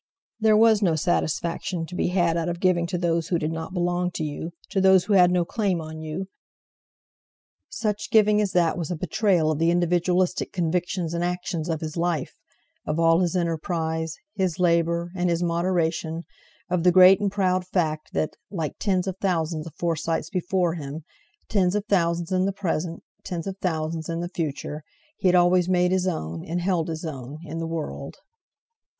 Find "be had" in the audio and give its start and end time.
1.93-2.35